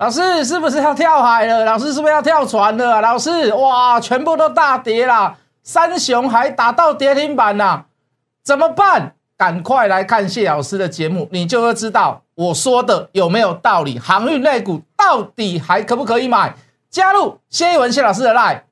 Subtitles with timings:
[0.00, 1.62] 老师是不是要跳海了？
[1.66, 3.02] 老师是不是要跳船了？
[3.02, 7.84] 老师，哇，全部都大跌了，三雄还打到跌停板啦，
[8.42, 9.12] 怎么办？
[9.36, 13.98] 赶快来看谢老师的节目，你就会知道我说的有没有道理。
[13.98, 16.54] 航运类股到底还可不可以买？
[16.88, 18.62] 加入谢一文谢老师的 line。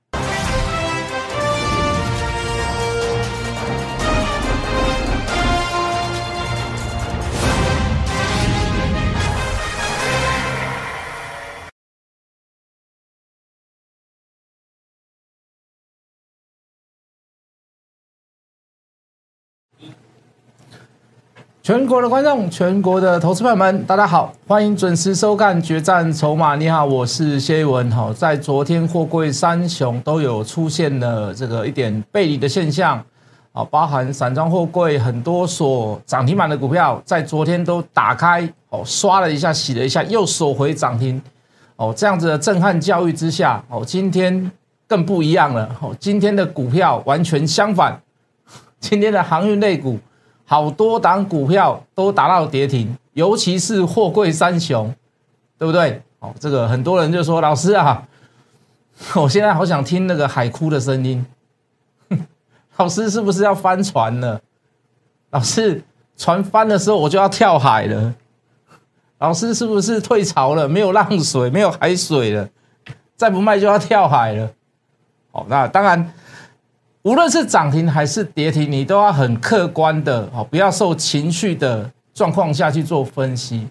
[21.68, 26.54] 全国的观众，全国的投资朋友们，大家好，欢迎准时收看《决战筹码》。
[26.56, 27.90] 你好，我是谢文。
[27.90, 32.96] 哈，在昨天货柜三雄都有出现了这个一点背离的现象，
[33.52, 41.20] 啊，包含散装货柜很多所涨停板的股票，在昨天都打开哦，刷了一下，洗了一下，又锁回涨停。
[41.76, 44.50] 哦，这样子的震撼教育之下，哦，今天
[44.86, 45.68] 更不一样了。
[45.82, 48.00] 哦，今天的股票完全相反，
[48.80, 49.98] 今天的航运类股。
[50.50, 54.94] 好多档股票都达到跌停，尤其是货柜三雄，
[55.58, 56.00] 对不对？
[56.20, 58.02] 哦，这个很多人就说：“老师啊，
[59.14, 61.26] 我现在好想听那个海哭的声音。
[62.78, 64.40] ”老师是不是要翻船了？
[65.32, 65.82] 老师，
[66.16, 68.14] 船翻的时候我就要跳海了。
[69.18, 70.66] 老师是不是退潮了？
[70.66, 72.48] 没有浪水，没有海水了，
[73.16, 74.50] 再不卖就要跳海了。
[75.30, 76.10] 好，那当然。
[77.08, 83.66] 无论是涨停还是跌停，你都要很客观的哦，不要受情绪的状况下去做分析。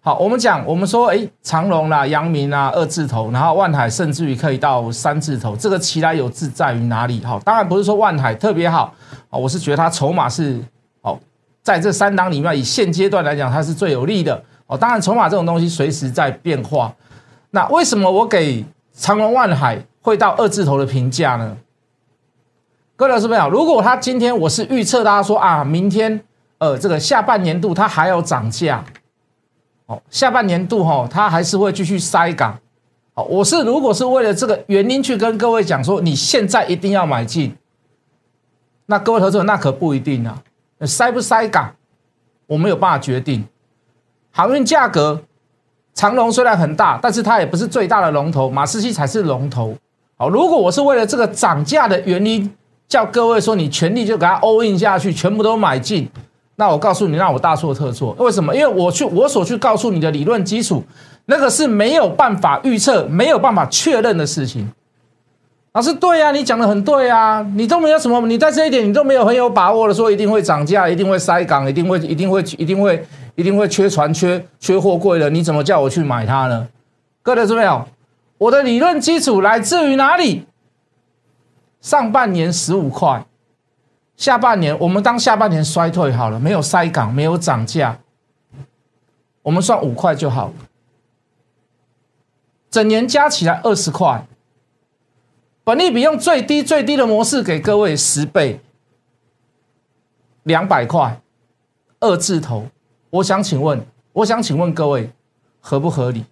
[0.00, 7.20] 好，我们讲，我们说，哎，长隆啦、阳明啊，二字头，然后万海甚至于可以到三字头，这个其来有志在于哪里？
[7.24, 8.94] 好，当然不是说万海特别好
[9.28, 10.62] 啊，我是觉得它筹码是
[11.02, 11.18] 哦，
[11.64, 14.78] 在这三档里面，以现阶段来讲，它是最有利的哦。
[14.78, 16.94] 当然，筹码这种东西随时在变化。
[17.50, 21.56] 那为什么我给长隆、万海会到二字头的评价呢？
[22.98, 26.18] 各位老师朋友，如果他今天我是预测，大家说啊，明天
[26.56, 28.82] 呃这个下半年度它还要涨价，
[29.84, 32.58] 哦，下半年度哈它还是会继续塞港，
[33.12, 37.54] 好，我是如果是为了这个原因去跟各位讲说，你现在一定要买进，
[38.86, 40.42] 那各位投资者那可不一定啊，
[40.86, 41.74] 塞不塞港，
[42.46, 43.46] 我没有办法决定，
[44.30, 45.20] 航运价格，
[45.92, 49.76] 长龙虽然很大，但是它也不是最大的龙头，马士基才是龙头，
[50.16, 52.50] 好，如果我是为了这个涨价的原因。
[52.88, 56.08] 叫各位说，你全力就给它 all in 下去，全部都买进。
[56.56, 58.14] 那我告诉你，让我大错特错。
[58.18, 58.54] 为什么？
[58.54, 60.82] 因为我去，我所去告诉你的理论基础，
[61.26, 64.66] 那个是没有办法预测、没有办法确认的事情。
[65.72, 76.66] 老师，对呀，你讲的很对啊，你都没有什么，你在这一点你都没有很有把握的说一定会涨价，一定会塞港，一定会、一定会、一定会、一定会缺船、缺缺货柜的，你怎么叫我去买它呢？
[77.22, 77.84] 各位知没有？
[78.38, 80.46] 我的理论基础来自于哪里？
[81.86, 83.24] 上半年十五块，
[84.16, 88.00] 下半年我们当下半年衰退好了，没有塞港，没有涨价，
[89.42, 90.54] 我们算五块就好了。
[92.68, 94.26] 整年加起来二十块，
[95.62, 98.60] 本利比用最低最低的模式给各位十倍，
[100.42, 101.20] 两百块，
[102.00, 102.66] 二字头。
[103.10, 105.12] 我想请问，我想请问各位，
[105.60, 106.24] 合不合理？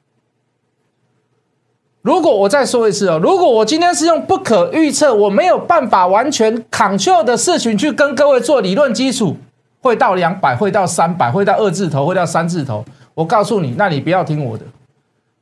[2.04, 9.34] 如果我再说一次哦，如果我今天是用不可预测，我没有办法完全 control 的事情去跟各位做理论基础，
[9.80, 12.84] 会到两百，会到三百，会到二字头，会到三字头。
[13.14, 14.66] 我告诉你，那你不要听我的。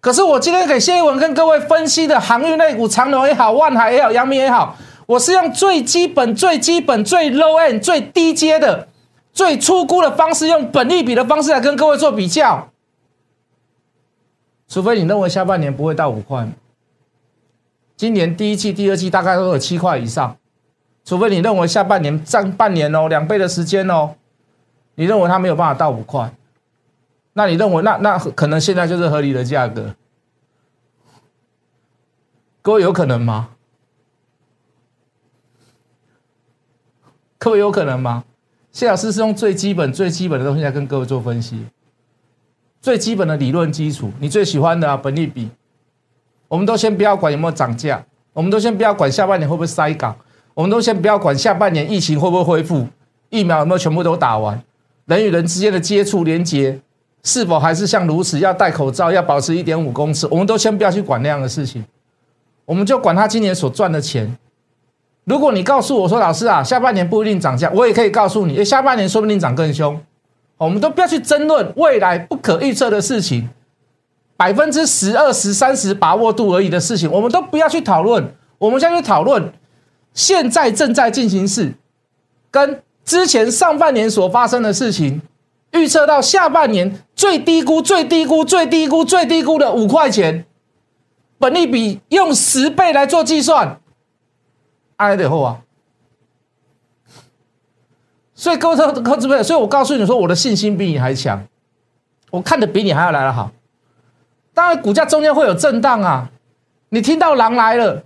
[0.00, 8.86] 可是我今天给谢一文跟各位分析的航运类股，长隆也好，万海也好，阳明也好，我是用最基本、最基本、最 low end、最低阶的、
[9.32, 12.68] 最粗估的方式，用本利比的方式来跟各位做比较。
[14.72, 16.48] 除非你认为下半年不会到五块，
[17.94, 20.34] 今年第一季、第二季大概都有七块以上。
[21.04, 24.14] 除非你认为下半年占半年哦，两倍的时间哦，
[24.94, 26.32] 你认为它没有办法到五块，
[27.34, 29.94] 那你认为那那可能现在就是合理的价格？
[32.62, 33.50] 各位有可能吗？
[37.36, 38.24] 各位有可能吗？
[38.70, 41.66] 谢老师是用最基本、最基本的东西来跟各位做分析。
[42.82, 45.48] 最基本的理论基础，你最喜欢的啊，本利比，
[46.48, 50.16] 我们都先不要管有没有涨价，我们都先不要管下半年会不会塞港，
[50.52, 52.88] 我们都先不要管下半年疫情会不会恢复，
[53.30, 54.60] 疫苗有没有全部都打完，
[55.06, 56.80] 人与人之间的接触连接
[57.22, 61.84] 是否还是像如此，要戴口罩，要保持一点五公尺，我们都先不要去管那样的事情，
[62.64, 64.36] 我们就管他今年所赚的钱。
[65.24, 70.00] 如果你告诉我说，老师啊，下半年不一定涨价，我也可以告诉你，下半年说不定涨更凶。
[70.64, 73.48] 我们都不要去争论未来不可预测的事情，
[74.36, 78.34] 百分之十、二十、三十把握度而已的事情，我们都不要去讨论。
[78.58, 79.52] 我们现在去讨论
[80.14, 81.74] 现在正在进行式，
[82.50, 85.20] 跟之前上半年所发生的事情，
[85.72, 90.44] 预测到下半年最低估、最低估、最低估、最低估的五块钱，
[91.38, 93.80] 本利比用十倍来做计算，
[94.98, 95.58] 挨得后啊！
[98.42, 101.40] 所以各位投投资朋友，所以我告诉你说，我的信心比你还强，
[102.32, 103.52] 我看的比你还要来得好。
[104.52, 106.28] 当然，股价中间会有震荡啊！
[106.88, 108.02] 你听到狼来了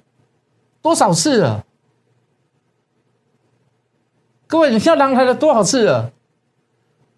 [0.82, 1.64] 多少次了？
[4.46, 6.10] 各位，你听到狼来了多少次了？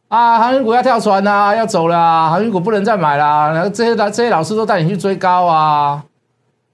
[0.06, 3.50] 啊，航运股要跳船啦，要走了，航运股不能再买啦。
[3.50, 6.04] 然后这些这些老师都带你去追高啊？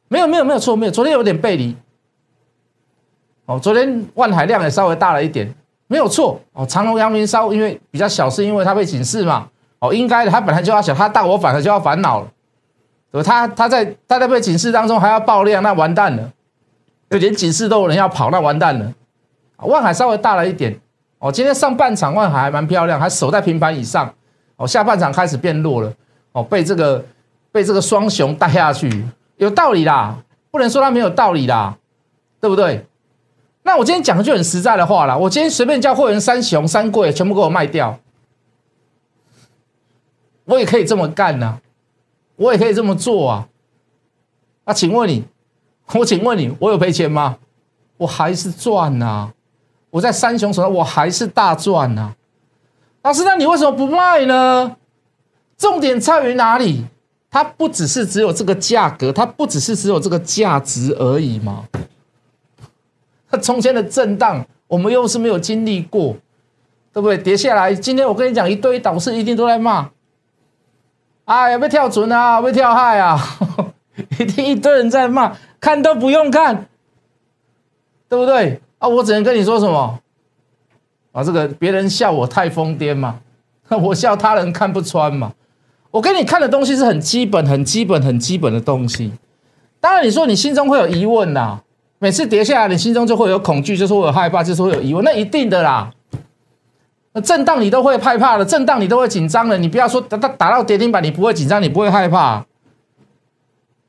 [0.09, 0.93] 没有，没有，没有错，没有。
[0.93, 1.75] 昨天有点背离。
[3.47, 5.51] 哦，昨天万海量也稍微大了一点，
[5.87, 6.41] 没有错。
[6.53, 9.49] 哦，长隆、阳明稍因为比较小，是因为它被警示嘛？
[9.79, 12.29] 哦，应该的，它本来就要小，它大，我反而就要烦恼了。
[13.23, 16.33] 他他在他在被警示当中还要爆量，那完蛋了，
[17.09, 18.93] 就连警示都有人要跑，那完蛋了。
[19.59, 20.77] 万海稍微大了一点，
[21.21, 24.13] 哦，今天上半场万海还蛮漂亮，还守在平盘以上，
[24.57, 25.93] 哦，下半场开始变弱了，
[26.33, 27.05] 哦，被这个
[27.53, 29.05] 被这个双雄带下去，
[29.37, 30.17] 有道理啦，
[30.51, 31.77] 不能说他没有道理啦，
[32.41, 32.85] 对不对？
[33.65, 37.99] 那我今天讲的就很实在的话了，我今天随便叫会员三雄三贵全部给我卖掉，
[40.45, 41.59] 我也可以这么干呐。
[42.37, 43.49] 我也可以这么做啊！
[44.65, 45.25] 那请问你，
[45.95, 47.39] 我请问你，我有赔钱吗？
[47.97, 49.31] 我还是赚呐！
[49.91, 52.13] 我在三雄手上，我还是大赚呐！
[53.03, 54.77] 老师，那你为什么不卖呢？
[55.57, 56.85] 重点在于哪里？
[57.31, 61.69] 它不只是只有这个价格，它不只是只有这个价值而已吗？
[63.35, 66.15] 它中间的震荡，我们又是没有经历过，
[66.93, 67.19] 对不对？
[67.19, 69.91] 跌下来，今天我跟你讲，一堆导师一定都在骂。
[71.25, 73.19] 啊，要被跳船啊，被跳害啊！
[74.19, 76.67] 一定一堆人在骂，看都不用看，
[78.09, 78.61] 对不对？
[78.79, 79.99] 啊，我只能跟你说什么？
[81.13, 83.21] 啊，这个别人笑我太疯癫嘛，
[83.83, 85.33] 我笑他人看不穿嘛。
[85.91, 89.13] 我给你看的东西是很基本、很基本、很基本的东西。
[89.81, 91.61] 当然，你说你心中会有疑问呐，
[92.05, 95.91] 每次跌下来，你心中就会有恐惧，就是会有害怕，就是会有疑问，那一定的啦。
[97.15, 99.57] 那震荡你都会害怕的，震荡你都会紧张的。
[99.57, 102.45] 你不要说打打打到跌停板，你不会紧张，你不会害怕。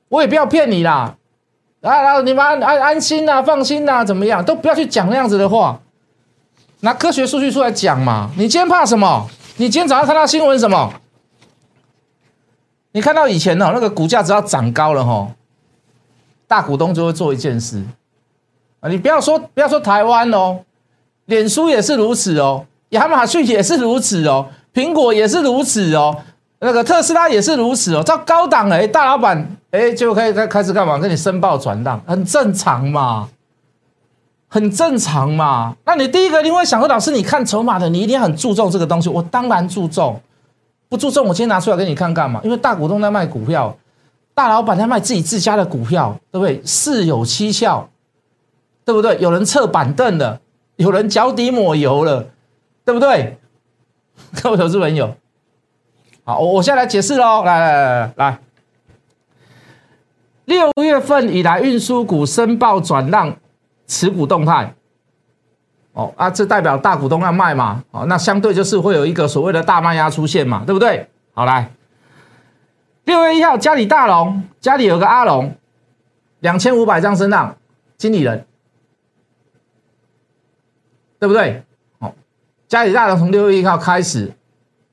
[0.07, 1.17] 我也不要骗你啦，
[1.81, 4.45] 啊啊，你们安安安心呐，放心呐，怎么样？
[4.45, 5.81] 都不要去讲那样子的话，
[6.79, 8.31] 拿科学数据出来讲嘛。
[8.37, 9.27] 你今天怕什么？
[9.57, 10.93] 你今天早上看到新闻什么？
[12.93, 15.27] 你看到以前哦，那个股价只要涨高了哈，
[16.47, 17.83] 大股东就会做一件事
[18.89, 20.59] 你不要说不要说台湾哦，
[21.25, 22.65] 脸书也是如此哦。
[22.89, 26.15] 亚马逊也是如此哦，苹果也是如此哦，
[26.59, 28.03] 那个特斯拉也是如此哦。
[28.05, 30.97] 这高档哎，大老板哎，就可以开开始干嘛？
[30.97, 33.27] 跟你申报转让，很正常嘛，
[34.47, 35.75] 很正常嘛。
[35.83, 39.09] 那你第一个你会想说，老师，你看筹码的，你一定很注重这个东西。
[39.09, 40.21] 我当然注重，
[40.87, 42.39] 不注重我今天拿出来给你看干嘛？
[42.43, 43.75] 因为大股东在卖股票，
[44.33, 46.61] 大老板在卖自己自家的股票，对不对？
[46.63, 47.89] 事有蹊跷，
[48.85, 49.17] 对不对？
[49.19, 50.39] 有人撤板凳了，
[50.77, 52.27] 有人脚底抹油了。
[52.85, 53.39] 对不对，
[54.43, 55.15] 各位投资朋友？
[56.23, 57.43] 好，我我现在来解释喽。
[57.43, 58.39] 来来来来来，
[60.45, 63.35] 六月份以来运输股申报转让
[63.87, 64.73] 持股动态。
[65.93, 67.83] 哦啊，这代表大股东要卖嘛？
[67.91, 70.63] 哦，那相对就是会有一个所谓的大卖压出现嘛？
[70.65, 71.09] 对不对？
[71.33, 71.71] 好来，
[73.05, 75.55] 六月一号家里大龙家里有个阿龙，
[76.41, 77.55] 两千五百张身让
[77.97, 78.45] 经理人，
[81.19, 81.63] 对不对？
[82.67, 84.33] 嘉里大龙从六月一号开始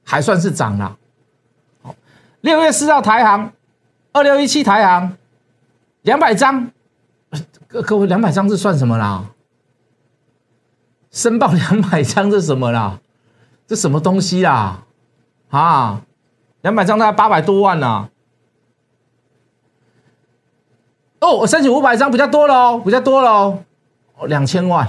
[0.04, 0.98] 还算是涨了，
[1.80, 1.94] 好，
[2.42, 3.50] 六月四号台行
[4.12, 5.16] 二六一七台行
[6.02, 6.70] 两百张，
[7.66, 9.24] 各各位两百张是算什么啦？
[11.10, 13.00] 申报两百张是什么啦？
[13.66, 14.84] 这什么东西啦？
[15.48, 16.02] 啊，
[16.60, 18.10] 两百张大概八百多万呐。
[21.20, 24.86] 哦，我申请五百张比较多了哦，比较多了哦，两千万。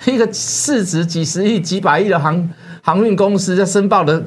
[0.06, 2.50] 一个市值几十亿、几百亿的航
[2.82, 4.22] 航运公司在申报的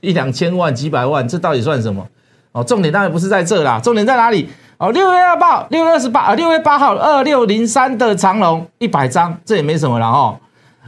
[0.00, 2.06] 一两千万、几百万，这到底算什么？
[2.52, 4.48] 哦，重点当然不是在这啦，重点在哪里？
[4.78, 10.40] 哦，六月二号、六月二十八啊，六月八号二六零三的长龙一百张，这也没什么了哈。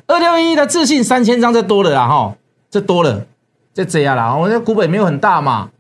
[0.07, 2.35] 二六一的自信三千张，这多了啦哈，
[2.71, 3.25] 这多了，
[3.73, 4.35] 这这样啦。
[4.35, 5.71] 我这股本没有很大嘛，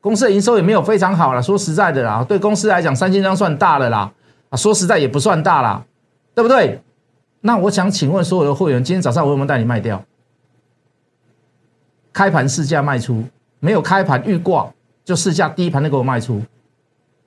[0.00, 1.42] 公司的营收也没有非常好了。
[1.42, 4.10] 说实在的啦，对公司来讲，三千张算大了啦。
[4.50, 5.82] 啊，说实在也不算大啦，
[6.34, 6.80] 对不对？
[7.40, 10.04] 那我想请问所有的会员，今天早上我有没有带你卖掉？
[12.12, 13.24] 开盘市价卖出，
[13.60, 14.72] 没有开盘预挂
[15.04, 16.42] 就市价第一盘就给我卖出，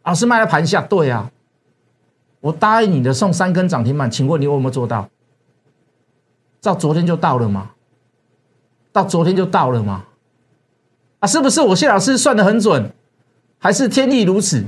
[0.04, 1.32] 老师卖在盘下，对啊，
[2.42, 5.10] 我答应你的送三根涨停板，请问你有没有做到？
[6.62, 7.72] 到昨天就到了吗？
[8.92, 10.06] 到昨天就到了吗？
[11.20, 12.92] 啊，是不是我谢老师算的很准，
[13.58, 14.66] 还是天意如此？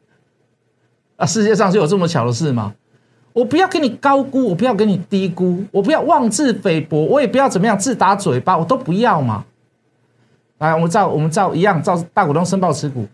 [1.16, 2.74] 啊，世界上是有这么巧的事吗？
[3.36, 9.44] 我不要给你高估，我不要给你低估，我不要妄自菲薄，我也不要怎么样自打嘴巴，我都不要嘛。
[10.56, 13.06] 来，我们照我们照一样，照大股东申报持股，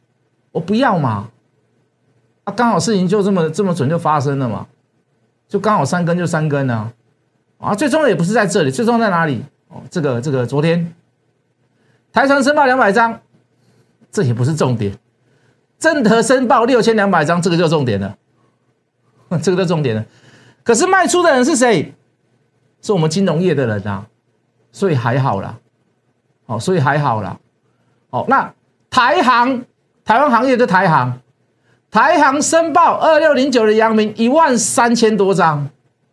[0.53, 1.29] 我不要嘛。
[2.45, 4.65] 啊，刚好事情就这么这么准就发生了嘛，
[5.49, 6.93] 就刚好三根就三根啊。
[7.59, 9.43] 啊，最重要也不是在这里，最重要在哪里？
[9.71, 10.95] 哦，这个这个昨天。
[12.13, 13.19] 台船申报两百张，
[14.13, 14.97] 这也不是重点。
[15.81, 18.17] 正德申报六千两百张，这个就重点了。
[19.43, 20.05] 这个是重点了。
[20.63, 21.95] 可是卖出的人是谁？
[22.81, 24.07] 是我们金融业的人啊，
[24.73, 25.59] 所以还好啦。
[26.47, 27.39] 哦，所以还好啦。
[28.11, 28.53] 哦，那
[28.91, 29.65] 台行
[30.05, 31.21] 台湾行业的台行，
[31.91, 35.69] 台行申报二六零九的阳明一万三千多张，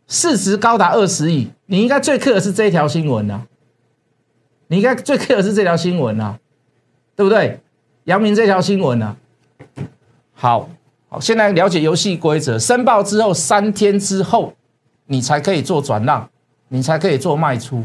[0.08, 1.50] 市值高达二十亿。
[1.66, 3.48] 你应该最刻的是这条新闻呢。
[4.68, 6.38] 你应该最 care 的是这条新闻啊，
[7.16, 7.60] 对不对？
[8.04, 9.18] 杨明这条新闻呢？
[10.34, 10.70] 好
[11.10, 14.54] 好，现在了解游戏规则，申报之后三天之后，
[15.08, 16.30] 你才可以做转让，
[16.68, 17.84] 你才可以做卖出。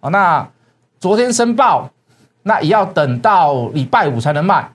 [0.00, 0.48] 好，那
[0.98, 1.88] 昨天申报，
[2.42, 4.68] 那也要等到礼拜五才能卖，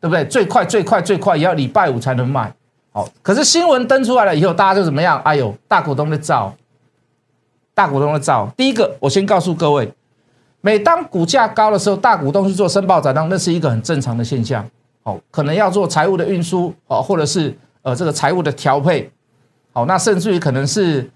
[0.00, 0.24] 对不对？
[0.26, 2.52] 最快最快最快也要礼拜五才能卖。
[2.92, 5.20] 好，可是新闻登出来了以后，大家就怎么样？
[5.24, 6.54] 哎呦，大股东的照，
[7.74, 8.48] 大股东的照。
[8.56, 9.92] 第一个，我先告诉各位。
[10.60, 14.64] 每当股价高的时候，大股东去做申报转让，那是一个很正常的现象。
[15.08, 19.10] 好，可能要做财务的运输，哦，或者是呃这个财务的调配，
[19.72, 21.10] 好，那甚至于可能是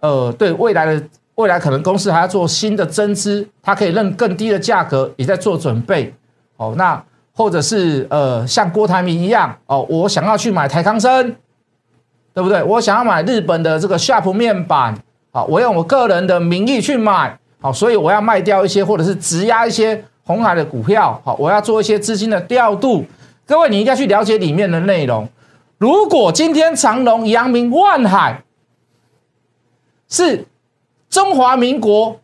[0.00, 1.02] 呃对未来的
[1.36, 6.14] 未来可能公司还要做新的增资，它可以认更低的价格，也在做准备。
[6.58, 11.34] 哦，那或者是呃像郭台铭一样，哦，我想要去买台康生，
[12.34, 12.62] 对不对？
[12.62, 14.94] 我想要买日本的这个 Sharp 面板，
[15.32, 17.38] 好，我用我个人的名义去买。
[17.62, 21.18] 好，所以我要卖掉一些，或者是质押一些红海的股票。
[21.24, 23.06] 好，我要做一些资金的调度。
[23.50, 25.28] 各位，你应该去了解里面的内容。
[25.76, 28.44] 如果今天长隆、阳明、万海
[30.08, 30.46] 是
[31.08, 32.20] 中华民国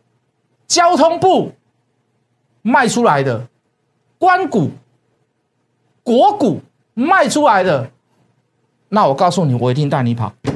[0.67, 1.51] 交通部
[2.61, 3.45] 卖出来的，
[4.17, 4.71] 关股、
[6.01, 6.61] 国股
[6.93, 7.91] 卖出来的，
[8.87, 10.31] 那我告诉你，我一定带你跑。
[10.45, 10.53] 因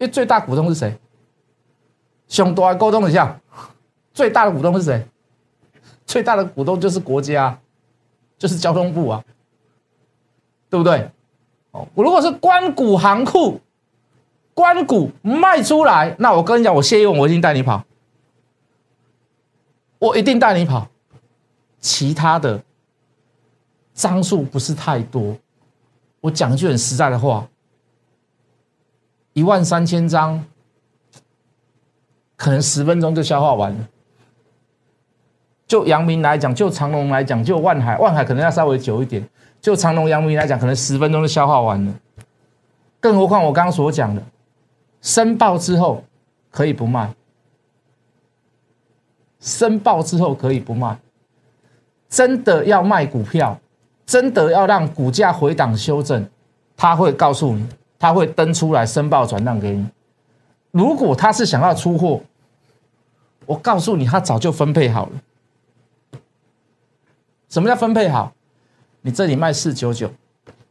[0.00, 0.94] 为最大股东是谁？
[2.28, 3.40] 熊多沟通一下，
[4.12, 5.06] 最大的股东是谁？
[6.04, 7.58] 最大的股东就是国家，
[8.38, 9.24] 就是交通部啊，
[10.70, 11.10] 对不对？
[11.72, 13.60] 哦，我如果是关谷行库，
[14.54, 17.84] 关谷卖出来，那我跟你讲，我谢一文，我一定带你跑，
[19.98, 20.88] 我一定带你跑。
[21.80, 22.62] 其他的
[23.94, 25.36] 张数不是太多，
[26.20, 27.48] 我讲句很实在的话，
[29.32, 30.44] 一万三千张。
[32.38, 33.88] 可能十分钟就消化完了。
[35.66, 39.26] 就阳明来讲，就长隆来讲，就万海，万海可能要稍微久一点。
[39.60, 41.92] 就长隆、阳明来讲，可能十分钟就消化完了。
[43.00, 44.22] 更何况我刚刚所讲的，
[45.02, 46.04] 申报之后
[46.50, 47.12] 可以不卖，
[49.40, 50.96] 申报之后可以不卖。
[52.08, 53.58] 真的要卖股票，
[54.06, 56.24] 真的要让股价回档修正，
[56.76, 57.66] 他会告诉你，
[57.98, 59.84] 他会登出来申报转让给你。
[60.70, 62.20] 如果他是想要出货，
[63.44, 65.12] 我告诉你，他早就分配好了。
[67.48, 68.32] 什么叫分配好？
[69.02, 70.10] 你这里卖四九九，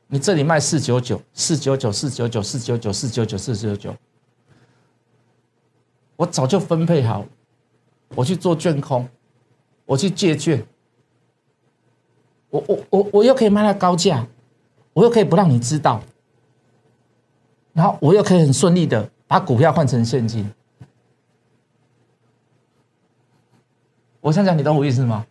[0.07, 3.95] 你这里卖四九九，四九九，四九九，四九九，四九九，四九九，
[6.15, 7.25] 我早就分配好，
[8.15, 9.07] 我去做券空，
[9.85, 10.65] 我去借券，
[12.49, 14.27] 我我我我又可以卖到高价，
[14.93, 16.01] 我又可以不让你知道，
[17.73, 19.09] 然后我又可以很顺利的。
[19.27, 20.47] 把股票换成现金，
[24.21, 25.25] 我想讲，你懂我意思吗？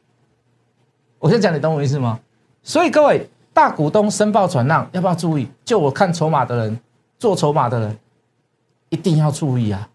[1.24, 2.20] 我先讲，你懂我意思吗？
[2.62, 5.48] 所以各位大股东申报转让要不要注意？
[5.64, 6.78] 就我看筹码的人，
[7.18, 7.98] 做筹码的人
[8.90, 9.88] 一定要注意啊，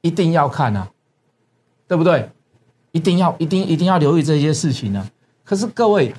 [0.00, 0.88] 一定要看啊，
[1.86, 2.28] 对不对？
[2.90, 5.08] 一定要一定一定要留意这些事情呢。
[5.44, 6.12] 可是各位，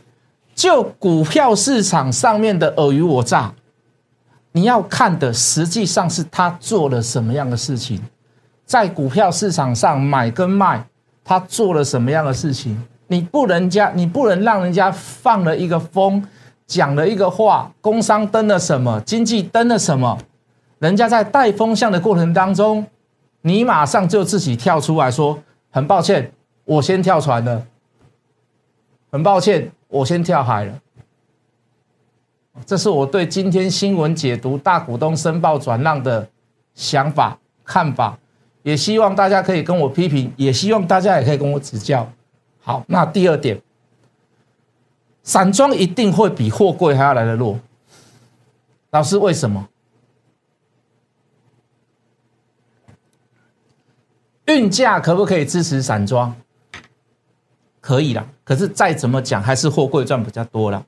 [0.55, 3.53] 就股票市场上面的尔虞我诈。
[4.53, 8.01] 你要看的实际上是他做了什么样的事情，
[8.65, 10.87] 在股票市场上买跟卖，
[11.25, 12.81] 他做了什么样的事情？
[13.07, 16.25] 你不能家，你不能让人家放了一个风，
[16.65, 20.17] 讲了一个话，工商登了什么，经济登了什么，
[20.79, 22.85] 人家在带风向的过程当中，
[23.41, 25.39] 你马上就自己跳出来说，
[25.71, 26.31] 很抱歉，
[26.65, 27.65] 我先跳船了，
[29.09, 30.73] 很抱歉，我先跳海了。
[32.65, 36.27] 这是我对今天新闻解读大股东申报转让的
[36.73, 38.17] 想法看法，
[38.63, 42.11] 也希望大家可以跟我批评，也希望大家也可以跟我指教。
[42.67, 43.61] 好，那第二点，
[45.23, 47.57] 散装一定会比货柜还要来的弱。
[48.89, 49.69] 老师，为什么？
[54.47, 56.35] 运价可不可以支持散装？
[57.79, 60.85] 可以啦，可是再怎么讲，还是货柜赚比较多了。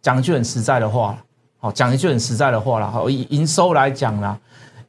[0.00, 1.22] 讲一句很实在的话
[1.58, 4.40] 好，讲一句很实在的话了，好，以营收来讲啦，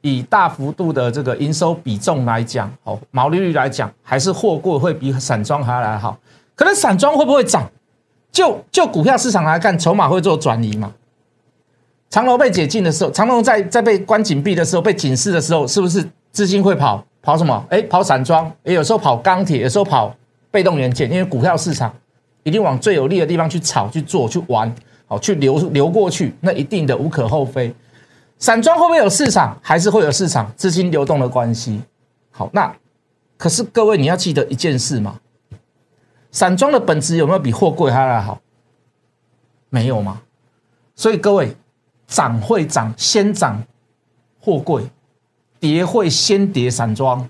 [0.08, 6.16] 以大幅度的这个营收比重来讲，哦，毛利率来讲，还是货柜会比散装还要来好。
[6.54, 7.68] 可能散装会不会涨？
[8.30, 10.92] 就就股票市场来看，筹码会做转移嘛？
[12.08, 17.64] 长隆被解禁的时候，长隆在在被关紧闭的时候，被警示的时候，是不是资金会跑跑什么？
[17.68, 20.14] 哎，跑散装，也有时候跑钢铁，有时候跑
[20.50, 21.92] 被动元件，因为股票市场
[22.44, 24.72] 一定往最有利的地方去炒、去做、去玩。
[25.08, 27.72] 好，去流流过去，那一定的无可厚非。
[28.38, 29.58] 散装会不会有市场？
[29.62, 31.80] 还是会有市场资金流动的关系。
[32.30, 32.74] 好，那
[33.36, 35.18] 可是各位你要记得一件事嘛，
[36.30, 38.40] 散装的本质有没有比货柜还要来好？
[39.70, 40.20] 没有吗？
[40.94, 41.56] 所以各位
[42.06, 43.62] 涨会涨先涨
[44.40, 44.90] 货柜，
[45.58, 47.28] 跌会先跌散装，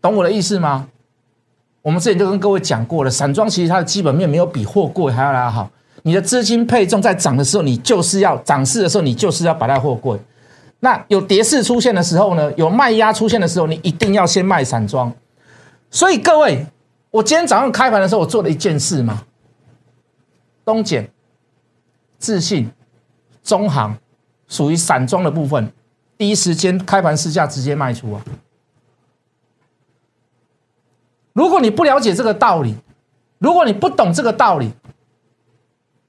[0.00, 0.88] 懂我的意思吗？
[1.82, 5.70] 我们之前就跟各位讲过了，散装其实它的基本面没有比货柜还要来好。
[6.06, 10.16] 你的资金配重在涨的时候，你就是要涨势的时候，你就是要把它货柜。
[10.78, 12.52] 那有跌势出现的时候呢？
[12.56, 15.12] 有卖压出现的时候，你一定要先卖散装。
[15.90, 16.64] 所以各位，
[17.10, 19.24] 我今天早上开盘的时候，我做了一件事嘛。
[20.64, 21.08] 东碱、
[22.20, 22.70] 自信、
[23.42, 23.98] 中行
[24.46, 25.72] 属于散装的部分，
[26.16, 28.22] 第一时间开盘市价直接卖出啊。
[31.32, 32.76] 如果你不了解这个道理，
[33.38, 34.70] 如果你不懂这个道理，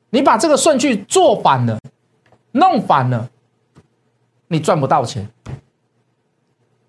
[0.09, 1.79] 你把这个顺序做反了，
[2.53, 3.29] 弄反了，
[4.47, 5.29] 你赚不到钱。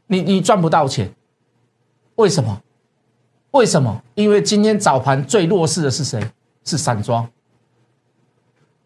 [0.06, 1.12] 你你赚不到钱，
[2.14, 2.62] 为什么？
[3.50, 4.02] 为什么？
[4.14, 6.22] 因为今天早盘最弱势的是谁？
[6.64, 7.28] 是散装。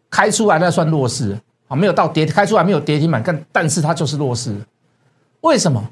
[0.09, 4.55] 开出来那算弱势啊，没有到跌，开出来没有跌停板，但但是它就是弱势。
[5.41, 5.83] 为什么？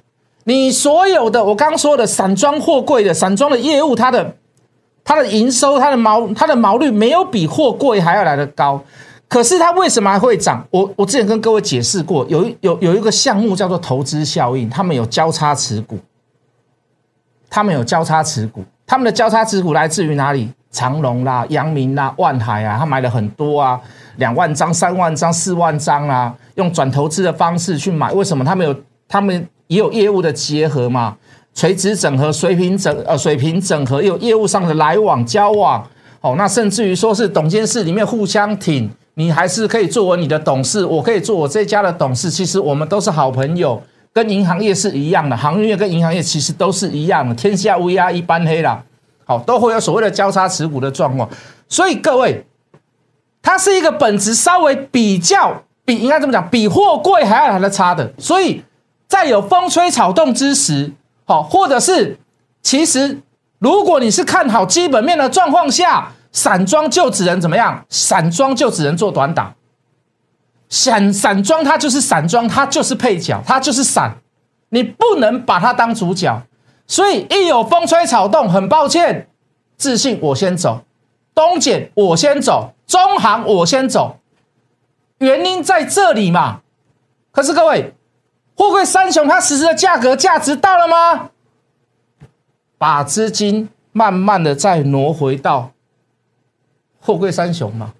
[0.43, 4.35] 你所有的我刚说的散装货柜的散装的业务，它的。
[5.11, 8.81] 它的营收、它的毛、它的毛率没有比货柜还要来的高，
[9.27, 10.65] 可是它为什么还会涨？
[10.71, 15.99] 我我之前跟各位解释过，有有有一个项目叫做投资效应，他们有交叉持股，
[17.49, 20.49] 他们有交叉持股，他们的交叉持股来自于哪里？
[20.71, 23.77] 长隆啦、阳明啦、万海啊，他买了很多啊，
[24.15, 28.45] 两万张、三万张、四万张啊，用转投资的方式去买，为什么？
[28.45, 28.73] 他们有
[29.09, 31.17] 他们也有业务的结合嘛？
[31.53, 35.85] 垂直整合、水平整呃水平整合，有业务上的来往交往，
[36.21, 43.81] 哦，那甚至于说是董监事里面互相挺，你还是可以作为你的董事，我可以做我这家的董事，其实我们都是好朋友，
[44.13, 48.81] 跟银行业是一样的，行业跟银行业其实都是一样的，天下乌鸦一般黑啦，
[49.25, 51.29] 好，都会有所谓的交叉持股的状况，
[51.67, 52.45] 所以各位，
[53.41, 58.63] 它是一个本质稍微比较比应该这么讲，比货柜还要来的差的，所以
[59.09, 60.93] 在有风吹草动之时。
[61.25, 62.17] 好，或者是，
[62.61, 63.21] 其实
[63.59, 67.85] 如果你是看好基本面的状况下，散装就只能怎么样？
[67.89, 69.55] 散装就只能做短打。
[70.67, 74.17] 散散装它就是散装，它就是配角，它就是散，
[74.69, 76.41] 你不能把它当主角。
[76.87, 79.27] 所以一有风吹草动，很抱歉，
[79.77, 80.83] 自信我先走，
[81.33, 84.17] 东检我先走，中行我先走，
[85.19, 86.61] 原因在这里嘛。
[87.31, 87.93] 可是各位。
[88.55, 91.29] 货柜三雄，它实时的价格价值到了吗？
[92.77, 95.71] 把资金慢慢的再挪回到
[96.99, 97.93] 货柜三雄嘛，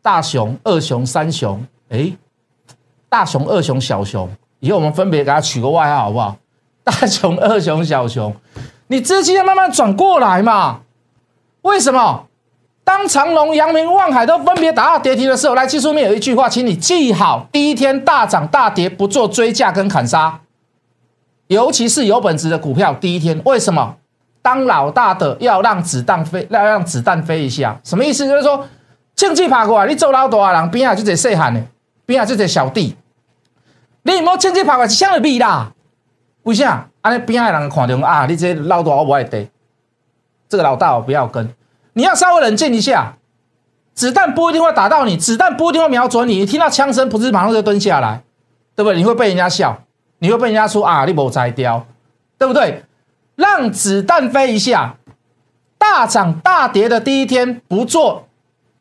[0.00, 2.16] 大熊、二熊、三雄，哎，
[3.08, 4.28] 大熊、二熊、小熊，
[4.60, 6.36] 以后我们分别给它取个外号好不好？
[6.84, 8.34] 大熊、二熊、小熊，
[8.88, 10.80] 你资金要慢慢转过来嘛？
[11.62, 12.26] 为什么？
[12.94, 20.40] 当长隆、阳明、望海都分别达到跌停的时候，来技术面有一句话，请你记好：第一天大涨大跌不做追价跟砍杀，
[21.46, 23.96] 尤其是有本质的股票，第一天为什么？
[24.42, 28.28] 当老大的要让子弹飞，要让子弹飞一下，什么意思？
[28.28, 28.68] 就是说，
[29.16, 31.62] 经济爬过来，你做老大人边下就得细汉的，
[32.04, 32.94] 边下就得小弟，
[34.02, 35.72] 你有冇经济爬过来是啥物味啦？
[36.42, 36.90] 为啥？
[37.00, 39.48] 安尼边下人看到啊，你这老大我不爱得，
[40.46, 41.50] 这个老大我不要跟。
[41.94, 43.16] 你要稍微冷静一下，
[43.94, 46.38] 子弹不一定会打到你，子弹不一定会瞄准你。
[46.38, 48.22] 你听到枪声，不是马上就蹲下来，
[48.74, 48.96] 对不对？
[48.96, 49.82] 你会被人家笑，
[50.18, 51.86] 你会被人家说啊，你没摘掉，
[52.38, 52.84] 对不对？
[53.34, 54.96] 让子弹飞一下，
[55.78, 58.28] 大涨大跌的第一天不做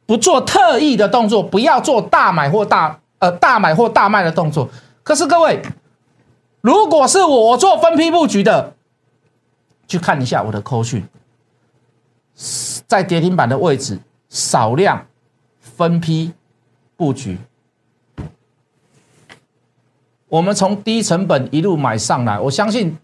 [0.06, 4.70] 不做特意的动作，不要做大买或大呃大买或大卖的动作。
[5.04, 5.62] 可是各位，
[6.62, 8.74] 如果是我做分批布局的，
[9.88, 11.06] 去看一下我的扣讯，
[12.92, 15.08] 在跌停板的位置，少量
[15.62, 16.34] 分批
[16.98, 17.38] 布局。
[20.28, 22.98] 我们从低成本一路买上来，我相信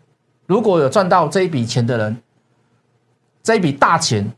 [0.46, 2.18] 如果有赚到这一笔钱的人，
[3.42, 4.30] 这一笔大钱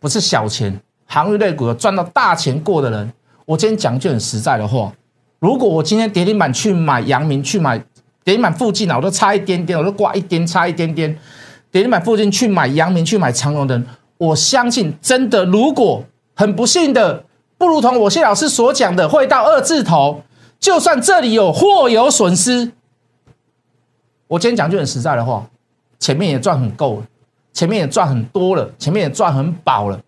[0.00, 3.12] 不是小钱，航运类股有赚到大钱过的人，
[3.46, 4.92] 我今天讲句很实在的话，
[5.38, 7.78] 如果我今天跌停板去买阳明，去买
[8.24, 11.16] 跌停板附近啊，我都差一点点，我都挂一点，差一点点，
[11.70, 13.86] 跌停板附近去买阳明，去买长荣的人，
[14.18, 16.04] 我相信真的，如果
[16.34, 17.24] 很不幸的，
[17.56, 20.22] 不如同我谢老师所讲的，会到二字头。
[20.60, 22.72] 就算这里有货有损失，
[24.26, 25.46] 我今天讲句很实在的话，
[26.00, 27.06] 前面也赚很够了，
[27.52, 30.00] 前面也赚很多了，前面也赚很饱了，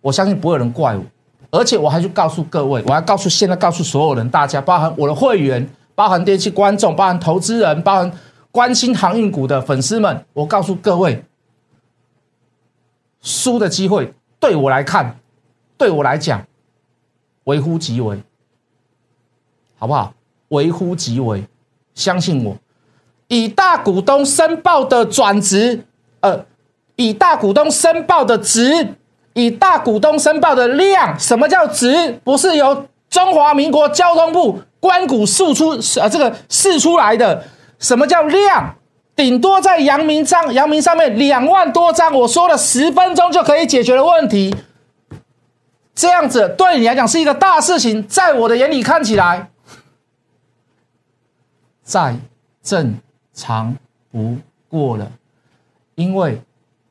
[0.00, 1.02] 我相信不会有人怪我，
[1.50, 8.12] 而且我还去告诉各位，我要告诉现在告诉所有人，大家包含我的会员，包含电器观众，包含投资人，包含
[8.52, 11.20] 关心航运股的粉丝们，我告诉各位，
[13.22, 15.18] 输的机会对我来看，
[15.76, 16.46] 对我来讲，
[17.44, 18.20] 微乎其微。
[19.78, 20.12] 好不好？
[20.48, 21.44] 微乎其微，
[21.94, 22.56] 相信我。
[23.28, 25.84] 以大股东申报的转值，
[26.20, 26.44] 呃，
[26.96, 28.94] 以大股东申报的值，
[29.34, 32.20] 以大股东申报的量，什么叫值？
[32.24, 37.44] 不是由中华民国交通部关股数出，呃，这个试出来的。
[37.78, 38.76] 什么叫量？
[39.20, 44.56] 顶多在阳明上、阳明上面两万多张，我说了十分钟就可以解决的问题。
[45.94, 49.50] 这样子对你来讲是一个大事情，在我的眼里看起来。
[51.82, 52.16] 再
[52.62, 52.94] 正
[53.34, 53.76] 常
[54.10, 54.38] 不
[54.70, 55.12] 过了，
[55.96, 56.40] 因为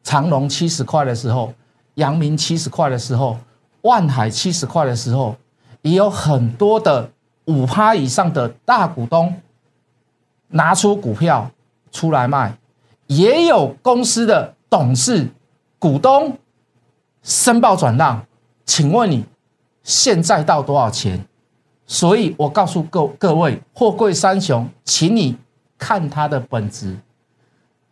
[0.03, 1.51] 长隆七十块的时候，
[1.95, 3.39] 阳明七十块的时候，
[3.81, 5.35] 万海七十块的时候，
[5.81, 7.09] 也有很多的
[7.45, 9.41] 五趴以上的大股东
[10.49, 11.49] 拿出股票
[11.91, 12.57] 出来卖，
[13.07, 15.27] 也有公司的董事
[15.77, 16.37] 股东
[17.23, 18.25] 申报转让。
[18.65, 19.25] 请问你
[19.83, 21.25] 现在到多少钱？
[21.87, 25.35] 所以我告诉各各位，货柜三雄，请你
[25.75, 26.95] 看它的本质，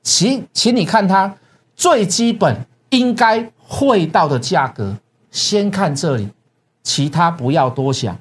[0.03, 1.35] 请请你看它
[1.75, 4.95] 最基本应该会到的价格，
[5.31, 6.29] 先看这里，
[6.83, 8.15] 其他不要多想。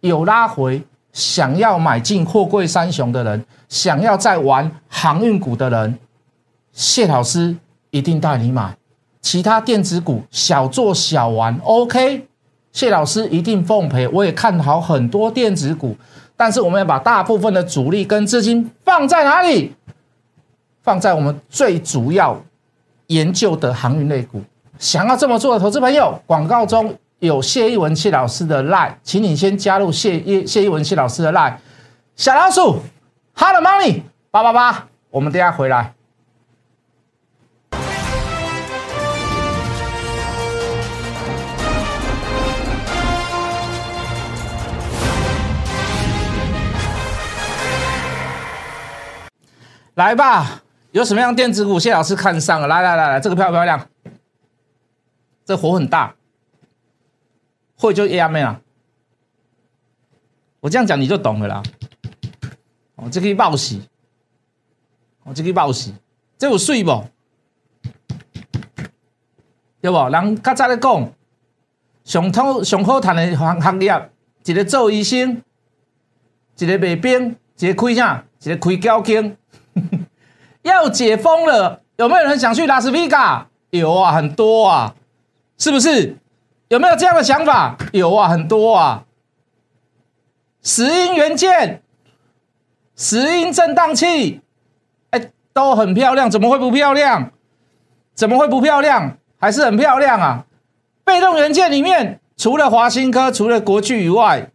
[0.00, 0.84] 有拉回，
[1.16, 5.98] 想要买进货柜三雄的人，想要再玩航运股的人，
[6.72, 7.56] 谢老师
[7.88, 8.76] 一定带你买。
[9.22, 12.26] 其他电子股小做小玩，OK。
[12.70, 15.96] 谢老师一定奉陪，我也看好很多电子股，
[16.36, 19.74] 但是我们要把大部分的主力跟资金放在哪里？
[20.82, 22.38] 放在我们最主要
[23.06, 24.42] 研究的航运类股。
[24.78, 31.54] 想要这么做的投资朋友，广告中有谢一文谢老师的 lie 请你先加入谢一谢一文谢老师的 lie
[32.14, 32.82] 小老鼠
[33.34, 35.94] ，Hello Money 八八八，我们等下回来。
[49.94, 52.66] 来吧，有什么样电子股谢老师看上了？
[52.68, 53.88] 来来来来，这个漂不漂亮？
[55.46, 56.15] 这火很大，
[57.76, 58.60] 会就 A M 啊。
[60.60, 61.62] 我这样讲你就懂了啦。
[62.96, 63.82] 哦，这可以报喜，
[65.24, 65.94] 哦，这可以报喜，
[66.38, 67.04] 这有税不？
[69.80, 70.08] 对不？
[70.08, 71.12] 人较早咧讲，
[72.02, 74.10] 上好上好谈的行行业，
[74.44, 75.42] 一个做医生，
[76.58, 78.24] 一个卖冰，一个开啥？
[78.42, 79.36] 一个开交警。
[80.62, 83.46] 要解封了，有没有人想去拉斯维加？
[83.70, 84.96] 有啊，很多啊，
[85.58, 86.16] 是不是？
[86.68, 87.76] 有没有这样的想法？
[87.92, 89.04] 有啊，很多啊。
[90.62, 91.82] 石英元件、
[92.96, 94.40] 石英振荡器，
[95.10, 97.30] 哎，都很漂亮，怎么会不漂亮？
[98.14, 99.16] 怎么会不漂亮？
[99.38, 100.46] 还是很漂亮啊！
[101.04, 104.50] 被动元件里面，除了华新科、除了国巨以外，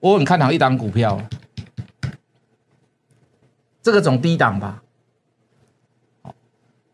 [0.00, 1.18] 我很看好一档股票。
[3.80, 4.82] 这个总低档吧，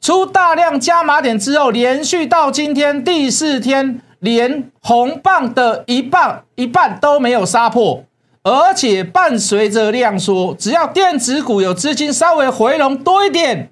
[0.01, 8.03] 出大量加码点之后，连续到今天第四天，连红棒的一半一半都没有杀破，
[8.43, 13.71] 而且伴随着量缩，只要电子股有资金稍微回笼多一点，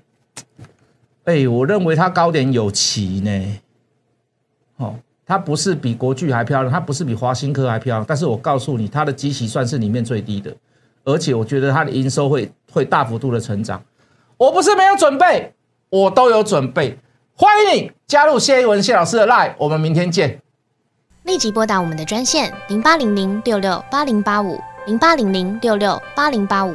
[1.25, 3.61] 哎，我认为它高点有奇呢。
[4.77, 10.55] 哦，它不是比国巨还漂亮，它不是比华新科还漂亮，但是我告诉你，它的基期算是里面最低的。
[11.05, 13.83] 而且我觉得它的营收会会大幅度的成长，
[14.37, 15.55] 我不是没有准备，
[15.89, 16.99] 我都有准备。
[17.35, 20.41] 欢迎你加入谢一文谢老师的 Live，我们明天见。
[21.25, 26.75] 立即拨打我们的专线零八零零六六八零八五零八零零六六八零八五